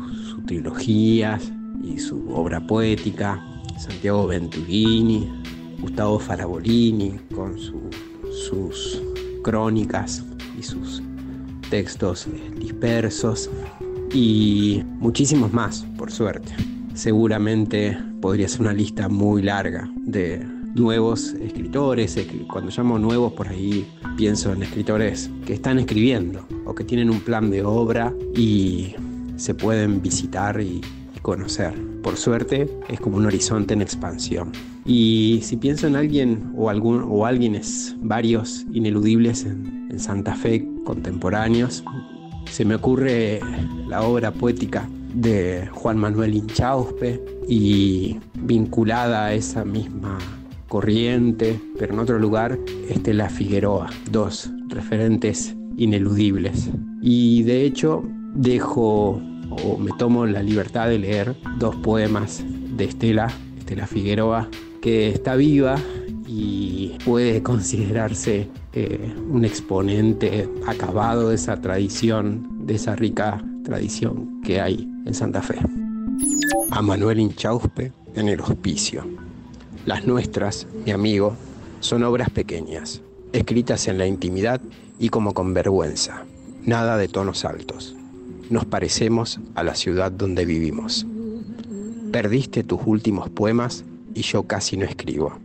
trilogías 0.46 1.52
y 1.82 1.98
su 1.98 2.30
obra 2.30 2.66
poética, 2.66 3.44
Santiago 3.78 4.26
Venturini, 4.26 5.30
Gustavo 5.80 6.18
Farabolini, 6.18 7.18
con 7.34 7.56
sus 7.58 9.02
crónicas 9.42 10.22
y 10.58 10.62
sus 10.62 11.02
textos 11.70 12.26
eh, 12.26 12.50
dispersos 12.58 13.48
y 14.12 14.82
muchísimos 14.98 15.52
más, 15.52 15.86
por 15.96 16.10
suerte. 16.10 16.52
Seguramente 16.94 17.96
podría 18.20 18.48
ser 18.48 18.62
una 18.62 18.72
lista 18.72 19.08
muy 19.08 19.42
larga 19.42 19.88
de 19.96 20.44
nuevos 20.74 21.32
escritores. 21.34 22.16
Cuando 22.50 22.70
llamo 22.76 22.98
nuevos, 22.98 23.32
por 23.32 23.48
ahí 23.48 23.88
pienso 24.16 24.52
en 24.52 24.62
escritores 24.62 25.30
que 25.46 25.54
están 25.54 25.78
escribiendo 25.78 26.46
o 26.66 26.74
que 26.74 26.84
tienen 26.84 27.08
un 27.08 27.20
plan 27.20 27.50
de 27.50 27.64
obra 27.64 28.12
y 28.34 28.94
se 29.36 29.54
pueden 29.54 30.02
visitar 30.02 30.60
y, 30.60 30.80
conocer. 31.22 31.72
Por 32.02 32.16
suerte, 32.16 32.68
es 32.88 33.00
como 33.00 33.16
un 33.16 33.26
horizonte 33.26 33.74
en 33.74 33.82
expansión. 33.82 34.52
Y 34.84 35.40
si 35.42 35.56
pienso 35.56 35.86
en 35.86 35.96
alguien 35.96 36.52
o, 36.56 36.70
algún, 36.70 37.04
o 37.08 37.26
alguienes, 37.26 37.94
varios 38.00 38.66
ineludibles 38.72 39.44
en, 39.44 39.88
en 39.90 39.98
Santa 40.00 40.34
Fe 40.34 40.66
contemporáneos, 40.84 41.84
se 42.50 42.64
me 42.64 42.74
ocurre 42.74 43.40
la 43.88 44.02
obra 44.02 44.32
poética 44.32 44.88
de 45.14 45.68
Juan 45.72 45.98
Manuel 45.98 46.34
Inchauspe 46.34 47.20
y 47.48 48.18
vinculada 48.34 49.26
a 49.26 49.34
esa 49.34 49.64
misma 49.64 50.18
corriente, 50.68 51.60
pero 51.78 51.92
en 51.92 51.98
otro 51.98 52.18
lugar, 52.18 52.58
Estela 52.88 53.28
Figueroa, 53.28 53.90
dos 54.10 54.50
referentes 54.68 55.54
ineludibles. 55.76 56.70
Y 57.02 57.42
de 57.42 57.64
hecho 57.64 58.04
dejo 58.34 59.20
o 59.50 59.76
me 59.76 59.90
tomo 59.98 60.26
la 60.26 60.42
libertad 60.42 60.88
de 60.88 60.98
leer 60.98 61.36
dos 61.58 61.76
poemas 61.76 62.42
de 62.76 62.84
Estela, 62.84 63.30
Estela 63.58 63.86
Figueroa, 63.86 64.48
que 64.80 65.10
está 65.10 65.36
viva 65.36 65.76
y 66.26 66.96
puede 67.04 67.42
considerarse 67.42 68.48
eh, 68.72 69.14
un 69.28 69.44
exponente 69.44 70.48
acabado 70.66 71.28
de 71.28 71.34
esa 71.34 71.60
tradición, 71.60 72.66
de 72.66 72.76
esa 72.76 72.94
rica 72.94 73.44
tradición 73.64 74.40
que 74.42 74.60
hay 74.60 74.88
en 75.04 75.12
Santa 75.12 75.42
Fe. 75.42 75.58
A 76.70 76.82
Manuel 76.82 77.18
Inchauspe 77.18 77.92
en 78.14 78.28
el 78.28 78.40
hospicio. 78.40 79.04
Las 79.86 80.06
nuestras, 80.06 80.66
mi 80.84 80.92
amigo, 80.92 81.34
son 81.80 82.04
obras 82.04 82.30
pequeñas, 82.30 83.02
escritas 83.32 83.88
en 83.88 83.98
la 83.98 84.06
intimidad 84.06 84.60
y 84.98 85.08
como 85.08 85.34
con 85.34 85.54
vergüenza, 85.54 86.24
nada 86.64 86.96
de 86.96 87.08
tonos 87.08 87.44
altos. 87.44 87.96
Nos 88.50 88.64
parecemos 88.64 89.38
a 89.54 89.62
la 89.62 89.76
ciudad 89.76 90.10
donde 90.10 90.44
vivimos. 90.44 91.06
Perdiste 92.10 92.64
tus 92.64 92.80
últimos 92.84 93.30
poemas 93.30 93.84
y 94.12 94.22
yo 94.22 94.42
casi 94.42 94.76
no 94.76 94.84
escribo. 94.84 95.38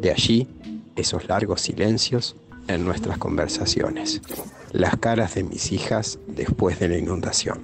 De 0.00 0.12
allí, 0.12 0.46
esos 0.94 1.26
largos 1.28 1.62
silencios 1.62 2.36
en 2.68 2.84
nuestras 2.84 3.18
conversaciones. 3.18 4.22
Las 4.70 4.96
caras 4.98 5.34
de 5.34 5.42
mis 5.42 5.72
hijas 5.72 6.20
después 6.28 6.78
de 6.78 6.88
la 6.90 6.96
inundación. 6.96 7.58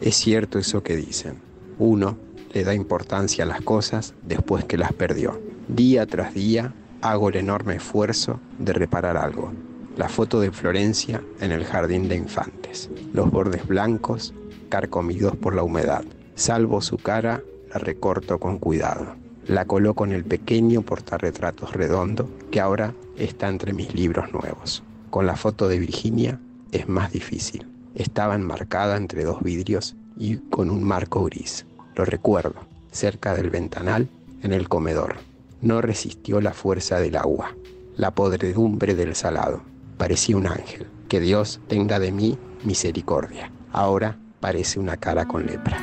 Es 0.00 0.14
cierto 0.14 0.60
eso 0.60 0.84
que 0.84 0.94
dicen. 0.94 1.40
Uno 1.80 2.16
le 2.54 2.62
da 2.62 2.74
importancia 2.74 3.42
a 3.42 3.48
las 3.48 3.60
cosas 3.60 4.14
después 4.22 4.64
que 4.64 4.78
las 4.78 4.92
perdió. 4.92 5.40
Día 5.66 6.06
tras 6.06 6.32
día 6.32 6.72
hago 7.02 7.28
el 7.30 7.36
enorme 7.36 7.74
esfuerzo 7.74 8.38
de 8.60 8.72
reparar 8.72 9.16
algo. 9.16 9.52
La 9.96 10.10
foto 10.10 10.40
de 10.40 10.52
Florencia 10.52 11.22
en 11.40 11.52
el 11.52 11.64
jardín 11.64 12.06
de 12.06 12.16
infantes. 12.16 12.90
Los 13.14 13.30
bordes 13.30 13.66
blancos, 13.66 14.34
carcomidos 14.68 15.34
por 15.36 15.54
la 15.54 15.62
humedad. 15.62 16.04
Salvo 16.34 16.82
su 16.82 16.98
cara, 16.98 17.42
la 17.72 17.78
recorto 17.78 18.38
con 18.38 18.58
cuidado. 18.58 19.16
La 19.46 19.64
coloco 19.64 20.04
en 20.04 20.12
el 20.12 20.22
pequeño 20.22 20.82
portarretratos 20.82 21.72
redondo 21.72 22.28
que 22.50 22.60
ahora 22.60 22.92
está 23.16 23.48
entre 23.48 23.72
mis 23.72 23.94
libros 23.94 24.34
nuevos. 24.34 24.82
Con 25.08 25.24
la 25.24 25.34
foto 25.34 25.66
de 25.66 25.78
Virginia 25.78 26.38
es 26.72 26.88
más 26.90 27.10
difícil. 27.12 27.66
Estaba 27.94 28.34
enmarcada 28.34 28.98
entre 28.98 29.24
dos 29.24 29.42
vidrios 29.42 29.96
y 30.18 30.36
con 30.36 30.68
un 30.68 30.84
marco 30.84 31.24
gris. 31.24 31.64
Lo 31.94 32.04
recuerdo, 32.04 32.66
cerca 32.90 33.34
del 33.34 33.48
ventanal, 33.48 34.10
en 34.42 34.52
el 34.52 34.68
comedor. 34.68 35.16
No 35.62 35.80
resistió 35.80 36.42
la 36.42 36.52
fuerza 36.52 37.00
del 37.00 37.16
agua, 37.16 37.56
la 37.96 38.10
podredumbre 38.10 38.94
del 38.94 39.14
salado. 39.14 39.62
Parecía 39.96 40.36
un 40.36 40.46
ángel. 40.46 40.86
Que 41.08 41.20
Dios 41.20 41.60
tenga 41.68 41.98
de 41.98 42.12
mí 42.12 42.38
misericordia. 42.64 43.52
Ahora 43.72 44.18
parece 44.40 44.78
una 44.78 44.96
cara 44.96 45.26
con 45.26 45.46
lepra. 45.46 45.80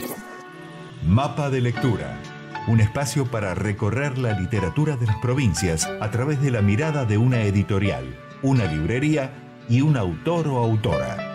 Mapa 1.06 1.50
de 1.50 1.62
lectura 1.62 2.20
un 2.68 2.80
espacio 2.80 3.30
para 3.30 3.54
recorrer 3.56 4.18
la 4.18 4.40
literatura 4.40 4.96
de 4.96 5.06
las 5.06 5.18
provincias 5.18 5.86
a 6.00 6.12
través 6.12 6.42
de 6.42 6.50
la 6.52 6.62
mirada 6.62 7.04
de 7.04 7.18
una 7.18 7.44
editorial, 7.44 8.16
una 8.42 8.66
librería 8.66 9.34
y 9.68 9.82
un 9.82 9.98
autor 9.98 10.48
o 10.48 10.60
autora. 10.60 11.30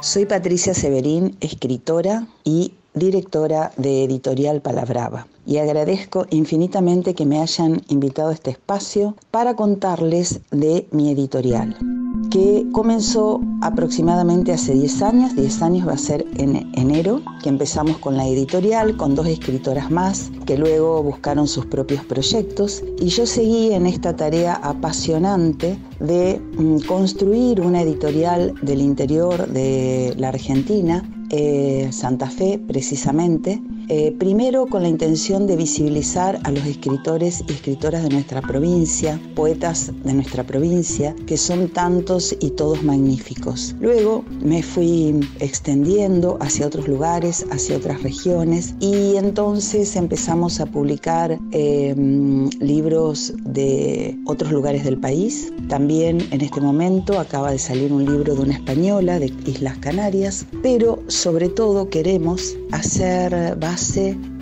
Soy 0.00 0.26
Patricia 0.26 0.74
Severín, 0.74 1.36
escritora 1.40 2.28
y 2.44 2.74
directora 2.94 3.72
de 3.76 4.04
Editorial 4.04 4.62
Palabrava, 4.62 5.26
y 5.48 5.56
agradezco 5.56 6.26
infinitamente 6.28 7.14
que 7.14 7.24
me 7.24 7.40
hayan 7.40 7.80
invitado 7.88 8.28
a 8.28 8.34
este 8.34 8.50
espacio 8.50 9.16
para 9.30 9.56
contarles 9.56 10.40
de 10.50 10.86
mi 10.92 11.10
editorial 11.10 11.74
que 12.30 12.66
comenzó 12.72 13.40
aproximadamente 13.62 14.52
hace 14.52 14.74
10 14.74 15.02
años, 15.02 15.36
10 15.36 15.62
años 15.62 15.88
va 15.88 15.92
a 15.92 15.98
ser 15.98 16.26
en 16.36 16.70
enero, 16.74 17.22
que 17.42 17.48
empezamos 17.48 17.96
con 17.98 18.16
la 18.16 18.26
editorial, 18.26 18.96
con 18.96 19.14
dos 19.14 19.26
escritoras 19.26 19.90
más, 19.90 20.30
que 20.44 20.58
luego 20.58 21.02
buscaron 21.02 21.48
sus 21.48 21.64
propios 21.66 22.04
proyectos, 22.04 22.84
y 22.98 23.06
yo 23.06 23.24
seguí 23.24 23.72
en 23.72 23.86
esta 23.86 24.14
tarea 24.14 24.60
apasionante 24.62 25.78
de 26.00 26.40
mm, 26.58 26.80
construir 26.80 27.60
una 27.62 27.80
editorial 27.80 28.54
del 28.60 28.82
interior 28.82 29.48
de 29.48 30.14
la 30.18 30.28
Argentina 30.28 31.08
eh, 31.30 31.88
Santa 31.92 32.28
Fe 32.30 32.58
precisamente, 32.58 33.60
eh, 33.88 34.14
primero 34.18 34.66
con 34.66 34.82
la 34.82 34.88
intención 34.88 35.46
de 35.46 35.56
visibilizar 35.56 36.38
a 36.44 36.50
los 36.50 36.66
escritores 36.66 37.42
y 37.48 37.52
escritoras 37.52 38.02
de 38.02 38.10
nuestra 38.10 38.42
provincia, 38.42 39.20
poetas 39.34 39.92
de 40.04 40.14
nuestra 40.14 40.44
provincia, 40.44 41.14
que 41.26 41.36
son 41.36 41.68
tantos 41.68 42.36
y 42.40 42.50
todos 42.50 42.82
magníficos. 42.82 43.74
Luego 43.80 44.24
me 44.42 44.62
fui 44.62 45.20
extendiendo 45.40 46.36
hacia 46.40 46.66
otros 46.66 46.86
lugares, 46.86 47.46
hacia 47.50 47.76
otras 47.76 48.02
regiones 48.02 48.74
y 48.80 49.16
entonces 49.16 49.96
empezamos 49.96 50.60
a 50.60 50.66
publicar 50.66 51.38
em, 51.52 52.50
libros 52.60 53.32
de 53.44 54.18
otros 54.26 54.52
lugares 54.52 54.84
del 54.84 54.98
país. 54.98 55.52
También 55.68 56.26
en 56.30 56.40
este 56.40 56.60
momento 56.60 57.18
acaba 57.18 57.52
de 57.52 57.58
salir 57.58 57.92
un 57.92 58.04
libro 58.04 58.34
de 58.34 58.42
una 58.42 58.54
española 58.54 59.18
de 59.18 59.32
Islas 59.46 59.78
Canarias, 59.78 60.46
pero 60.62 61.02
sobre 61.08 61.48
todo 61.48 61.88
queremos 61.88 62.54
hacer 62.72 63.56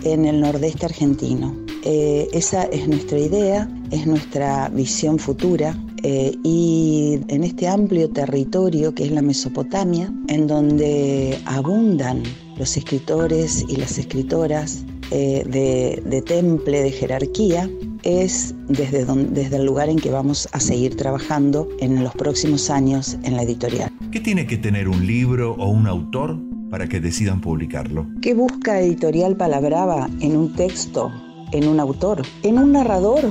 en 0.03 0.25
el 0.25 0.41
nordeste 0.41 0.87
argentino. 0.87 1.55
Eh, 1.83 2.27
esa 2.33 2.63
es 2.63 2.87
nuestra 2.87 3.19
idea, 3.19 3.69
es 3.91 4.07
nuestra 4.07 4.67
visión 4.69 5.19
futura 5.19 5.77
eh, 6.01 6.31
y 6.43 7.19
en 7.27 7.43
este 7.43 7.67
amplio 7.67 8.09
territorio 8.09 8.95
que 8.95 9.03
es 9.05 9.11
la 9.11 9.21
Mesopotamia, 9.21 10.11
en 10.27 10.47
donde 10.47 11.37
abundan 11.45 12.23
los 12.57 12.75
escritores 12.77 13.63
y 13.69 13.75
las 13.75 13.99
escritoras 13.99 14.83
eh, 15.11 15.43
de, 15.45 16.21
temple, 16.23 16.81
de 16.81 16.91
jerarquía, 16.91 17.69
es 18.01 18.55
desde, 18.67 19.05
desde 19.05 19.55
el 19.57 19.65
lugar 19.65 19.89
en 19.89 19.97
que 19.97 20.09
vamos 20.09 20.49
a 20.51 20.59
seguir 20.59 20.97
trabajando 20.97 21.67
en 21.79 22.03
los 22.03 22.13
próximos 22.13 22.71
años 22.71 23.17
en 23.23 23.35
la 23.35 23.43
editorial. 23.43 23.91
¿Qué 24.11 24.19
tiene 24.19 24.47
que 24.47 24.57
tener 24.57 24.87
un 24.87 25.05
libro 25.05 25.53
o 25.59 25.69
un 25.69 25.85
autor 25.85 26.46
para 26.69 26.87
que 26.87 26.99
decidan 26.99 27.41
publicarlo? 27.41 28.07
¿Qué 28.21 28.33
busca 28.33 28.79
Editorial 28.79 29.35
Palabrava 29.35 30.09
en 30.19 30.35
un 30.35 30.53
texto, 30.53 31.11
en 31.51 31.67
un 31.67 31.79
autor? 31.79 32.21
En 32.43 32.57
un 32.57 32.73
narrador 32.73 33.21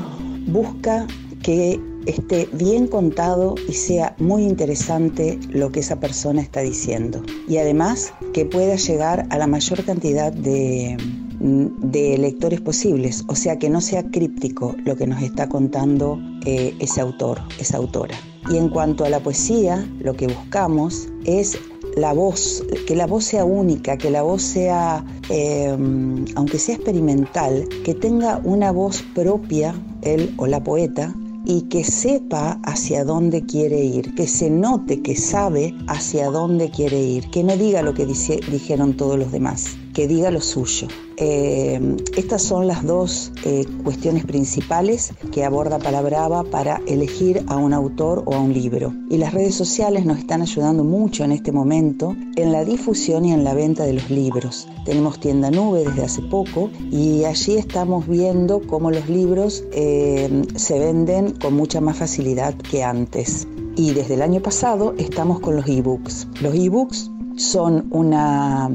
busca 0.46 1.06
que 1.42 1.80
esté 2.06 2.48
bien 2.52 2.86
contado 2.86 3.56
y 3.68 3.72
sea 3.72 4.14
muy 4.18 4.44
interesante 4.44 5.38
lo 5.50 5.72
que 5.72 5.80
esa 5.80 6.00
persona 6.00 6.40
está 6.40 6.60
diciendo. 6.60 7.22
Y 7.48 7.58
además 7.58 8.12
que 8.32 8.46
pueda 8.46 8.76
llegar 8.76 9.26
a 9.30 9.38
la 9.38 9.46
mayor 9.46 9.84
cantidad 9.84 10.32
de, 10.32 10.96
de 11.40 12.18
lectores 12.18 12.60
posibles, 12.60 13.24
o 13.28 13.34
sea 13.34 13.58
que 13.58 13.68
no 13.68 13.80
sea 13.80 14.04
críptico 14.10 14.74
lo 14.84 14.96
que 14.96 15.06
nos 15.06 15.22
está 15.22 15.48
contando 15.48 16.18
eh, 16.44 16.74
ese 16.78 17.00
autor, 17.00 17.40
esa 17.58 17.76
autora. 17.78 18.16
Y 18.50 18.56
en 18.56 18.68
cuanto 18.68 19.04
a 19.04 19.08
la 19.08 19.20
poesía, 19.20 19.84
lo 19.98 20.14
que 20.14 20.28
buscamos 20.28 21.08
es 21.24 21.58
la 21.96 22.12
voz, 22.12 22.62
que 22.86 22.94
la 22.94 23.06
voz 23.06 23.24
sea 23.24 23.44
única, 23.44 23.96
que 23.96 24.10
la 24.10 24.22
voz 24.22 24.42
sea, 24.42 25.04
em, 25.30 26.24
aunque 26.36 26.58
sea 26.58 26.76
experimental, 26.76 27.66
que 27.84 27.94
tenga 27.94 28.40
una 28.44 28.70
voz 28.70 29.02
propia, 29.14 29.74
él 30.02 30.32
o 30.36 30.46
la 30.46 30.62
poeta, 30.62 31.14
y 31.46 31.62
que 31.62 31.84
sepa 31.84 32.60
hacia 32.64 33.04
dónde 33.04 33.44
quiere 33.46 33.82
ir, 33.82 34.14
que 34.14 34.26
se 34.26 34.50
note 34.50 35.00
que 35.00 35.16
sabe 35.16 35.74
hacia 35.88 36.30
dónde 36.30 36.70
quiere 36.70 37.00
ir, 37.00 37.30
que 37.30 37.42
no 37.42 37.56
diga 37.56 37.82
lo 37.82 37.94
que 37.94 38.04
dijeron 38.04 38.96
todos 38.96 39.18
los 39.18 39.32
demás 39.32 39.76
que 39.96 40.06
diga 40.06 40.30
lo 40.30 40.42
suyo. 40.42 40.88
Eh, 41.16 41.96
estas 42.18 42.42
son 42.42 42.66
las 42.66 42.84
dos 42.84 43.32
eh, 43.46 43.64
cuestiones 43.82 44.26
principales 44.26 45.14
que 45.32 45.42
aborda 45.42 45.78
Palabrava 45.78 46.44
para 46.44 46.82
elegir 46.86 47.42
a 47.46 47.56
un 47.56 47.72
autor 47.72 48.22
o 48.26 48.34
a 48.34 48.38
un 48.38 48.52
libro. 48.52 48.92
Y 49.08 49.16
las 49.16 49.32
redes 49.32 49.54
sociales 49.54 50.04
nos 50.04 50.18
están 50.18 50.42
ayudando 50.42 50.84
mucho 50.84 51.24
en 51.24 51.32
este 51.32 51.50
momento 51.50 52.14
en 52.36 52.52
la 52.52 52.66
difusión 52.66 53.24
y 53.24 53.32
en 53.32 53.42
la 53.42 53.54
venta 53.54 53.86
de 53.86 53.94
los 53.94 54.10
libros. 54.10 54.68
Tenemos 54.84 55.18
tienda 55.18 55.50
nube 55.50 55.82
desde 55.82 56.04
hace 56.04 56.20
poco 56.20 56.68
y 56.90 57.24
allí 57.24 57.56
estamos 57.56 58.06
viendo 58.06 58.60
cómo 58.66 58.90
los 58.90 59.08
libros 59.08 59.64
eh, 59.72 60.42
se 60.56 60.78
venden 60.78 61.30
con 61.40 61.54
mucha 61.54 61.80
más 61.80 61.96
facilidad 61.96 62.54
que 62.54 62.84
antes. 62.84 63.48
Y 63.76 63.94
desde 63.94 64.12
el 64.12 64.20
año 64.20 64.42
pasado 64.42 64.94
estamos 64.98 65.40
con 65.40 65.56
los 65.56 65.66
ebooks. 65.66 66.28
Los 66.42 66.54
ebooks 66.54 67.15
son 67.36 67.86
una, 67.90 68.70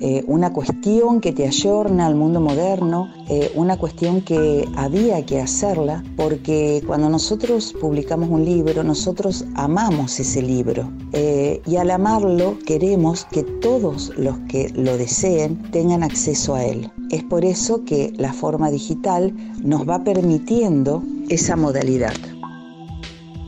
eh, 0.00 0.24
una 0.26 0.52
cuestión 0.52 1.20
que 1.20 1.32
te 1.32 1.46
ayorna 1.46 2.06
al 2.06 2.14
mundo 2.14 2.40
moderno, 2.40 3.12
eh, 3.28 3.50
una 3.54 3.76
cuestión 3.76 4.20
que 4.22 4.68
había 4.76 5.24
que 5.26 5.40
hacerla 5.40 6.02
porque 6.16 6.82
cuando 6.86 7.08
nosotros 7.08 7.74
publicamos 7.80 8.28
un 8.30 8.44
libro, 8.44 8.82
nosotros 8.84 9.44
amamos 9.54 10.18
ese 10.20 10.42
libro 10.42 10.90
eh, 11.12 11.60
y 11.66 11.76
al 11.76 11.90
amarlo 11.90 12.58
queremos 12.64 13.24
que 13.26 13.42
todos 13.42 14.12
los 14.16 14.38
que 14.48 14.70
lo 14.70 14.96
deseen 14.96 15.62
tengan 15.70 16.02
acceso 16.02 16.54
a 16.54 16.64
él. 16.64 16.90
Es 17.10 17.22
por 17.24 17.44
eso 17.44 17.84
que 17.84 18.12
la 18.16 18.32
forma 18.32 18.70
digital 18.70 19.34
nos 19.62 19.88
va 19.88 20.04
permitiendo 20.04 21.02
esa 21.28 21.56
modalidad. 21.56 22.14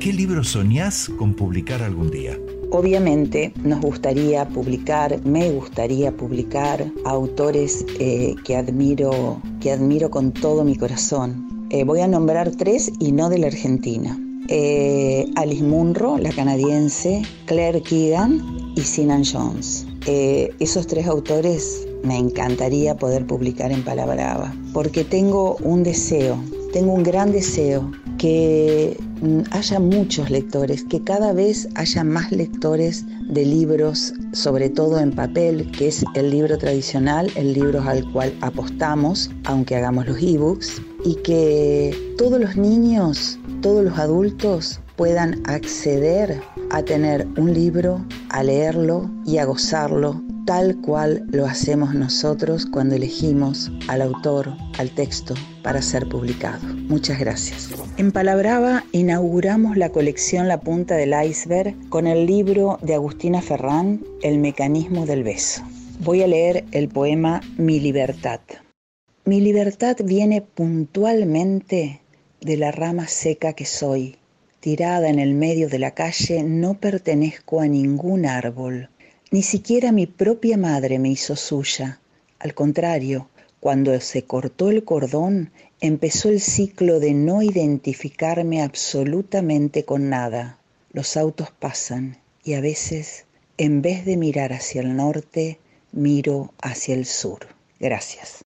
¿Qué 0.00 0.12
libro 0.12 0.44
soñás 0.44 1.11
con 1.18 1.35
publicar 1.35 1.82
algún 1.82 2.11
día? 2.11 2.38
Obviamente 2.70 3.52
nos 3.62 3.80
gustaría 3.80 4.49
publicar, 4.49 5.20
me 5.25 5.50
gustaría 5.50 6.11
publicar 6.16 6.85
autores 7.04 7.87
eh, 8.00 8.35
que, 8.44 8.56
admiro, 8.56 9.40
que 9.61 9.70
admiro 9.70 10.11
con 10.11 10.32
todo 10.32 10.64
mi 10.64 10.76
corazón. 10.76 11.68
Eh, 11.70 11.85
voy 11.85 12.00
a 12.00 12.08
nombrar 12.08 12.50
tres 12.50 12.90
y 12.99 13.12
no 13.12 13.28
de 13.28 13.38
la 13.38 13.47
Argentina. 13.47 14.19
Eh, 14.49 15.26
Alice 15.36 15.62
Munro, 15.62 16.19
la 16.19 16.30
canadiense, 16.30 17.23
Claire 17.47 17.82
Keegan 17.82 18.73
y 18.76 18.82
Sinan 18.82 19.25
Jones. 19.25 19.86
esos 20.06 20.86
tres 20.86 21.06
autores 21.06 21.86
me 22.04 22.17
encantaría 22.17 22.97
poder 22.97 23.26
publicar 23.26 23.73
en 23.73 23.84
Palabrava, 23.84 24.54
porque 24.73 25.02
tengo 25.02 25.56
un 25.62 25.82
deseo, 25.82 26.38
tengo 26.76 26.93
un 26.93 27.04
gran 27.04 27.32
deseo 27.32 27.91
que 28.19 28.99
mm, 29.23 29.45
haya 29.52 29.80
muchos 29.80 30.28
lectores, 30.28 30.84
que 30.84 31.02
cada 31.02 31.32
vez 31.32 31.67
haya 31.75 32.04
más 32.04 32.30
lectores 32.32 33.06
de 33.30 33.47
libros, 33.47 34.12
sobre 34.34 34.69
todo 34.69 35.00
en 35.00 35.10
papel, 35.10 35.71
que 35.71 35.89
es 35.89 36.04
el 36.15 36.30
libro 36.30 36.58
tradicional, 36.58 37.32
el 37.34 37.54
libro 37.54 37.80
al 37.80 38.04
cual 38.12 38.36
apostamos, 38.43 39.30
aunque 39.45 39.75
hagamos 39.75 40.06
los 40.06 40.23
ebooks, 40.23 40.82
y 41.02 41.15
que 41.23 42.15
todos 42.19 42.39
los 42.39 42.56
niños, 42.58 43.39
todos 43.62 43.82
los 43.82 43.99
adultos 43.99 44.78
puedan 44.97 45.41
acceder 45.47 46.43
a 46.69 46.82
tener 46.82 47.26
un 47.39 47.54
libro, 47.54 48.04
a 48.28 48.43
leerlo 48.43 49.10
y 49.25 49.39
a 49.39 49.47
gozarlo 49.47 50.23
tal 50.47 50.80
cual 50.80 51.26
lo 51.32 51.45
hacemos 51.45 51.93
nosotros 51.93 52.67
cuando 52.67 52.95
elegimos 52.95 53.73
al 53.89 54.00
autor, 54.00 54.56
al 54.78 54.91
texto 54.91 55.35
para 55.63 55.82
ser 55.82 56.09
publicado. 56.09 56.63
Muchas 56.89 57.19
gracias. 57.19 57.69
En 57.97 58.13
Palabrava 58.13 58.85
inauguramos 58.93 59.76
la 59.76 59.91
colección 59.91 60.47
La 60.47 60.61
punta 60.61 60.95
del 60.95 61.15
iceberg 61.28 61.75
con 61.89 62.06
el 62.06 62.26
libro 62.26 62.78
de 62.80 62.95
Agustina 62.95 63.43
Ferrán, 63.43 64.04
El 64.23 64.39
mecanismo 64.39 65.04
del 65.04 65.25
beso. 65.25 65.63
Voy 65.99 66.23
a 66.23 66.28
leer 66.28 66.65
el 66.71 66.89
poema 66.89 67.41
Mi 67.59 67.80
libertad. 67.80 68.41
Mi 69.25 69.41
libertad 69.41 69.97
viene 70.04 70.43
puntualmente 70.43 72.00
de 72.41 72.56
la 72.56 72.71
rama 72.71 73.09
seca 73.09 73.52
que 73.54 73.65
soy. 73.65 74.17
Tirada 74.61 75.09
en 75.09 75.19
el 75.19 75.35
medio 75.35 75.69
de 75.69 75.80
la 75.80 75.91
calle, 75.91 76.45
no 76.45 76.75
pertenezco 76.75 77.61
a 77.61 77.67
ningún 77.67 78.26
árbol 78.26 78.91
ni 79.30 79.43
siquiera 79.43 79.93
mi 79.93 80.06
propia 80.06 80.56
madre 80.56 80.99
me 80.99 81.08
hizo 81.08 81.36
suya. 81.36 82.00
Al 82.39 82.54
contrario, 82.54 83.28
cuando 83.60 83.99
se 84.00 84.23
cortó 84.23 84.71
el 84.71 84.84
cordón, 84.84 85.50
empezó 85.80 86.28
el 86.28 86.41
ciclo 86.41 87.00
de 87.00 87.15
no 87.15 87.43
identificarme 87.43 88.62
absolutamente 88.62 89.84
con 89.84 90.08
nada. 90.08 90.58
Los 90.93 91.17
autos 91.17 91.50
pasan 91.50 92.19
y 92.45 92.54
a 92.54 92.60
veces, 92.60 93.25
en 93.58 93.82
vez 93.82 94.04
de 94.04 94.17
mirar 94.17 94.52
hacia 94.52 94.82
el 94.82 94.95
norte, 94.95 95.58
miro 95.91 96.52
hacia 96.62 96.95
el 96.95 97.06
sur. 97.06 97.49
Gracias. 97.80 98.46